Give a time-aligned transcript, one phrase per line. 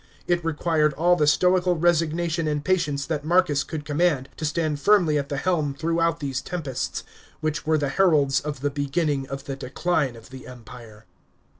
[0.25, 5.19] It required all the stoical resignation and patience that Marcus could command, to stand firmly
[5.19, 7.03] at the helm throughout these tempests,
[7.39, 11.05] which were the heralds of the beginning of the Decline of the Empire.